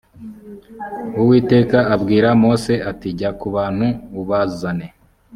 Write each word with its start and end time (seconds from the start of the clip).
uwiteka 1.21 1.77
abwira 1.93 2.27
mose 2.43 2.73
ati 2.91 3.07
jya 3.19 3.29
ku 3.39 3.47
bantu 3.55 3.87
ubazane 4.21 4.87